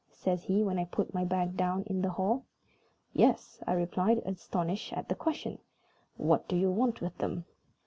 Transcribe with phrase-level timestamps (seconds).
[0.13, 2.43] says he, when I put my bag down in the hall.
[3.13, 5.59] "Yes," I replied, astonished at the question.
[6.17, 7.45] "What do you want with them?"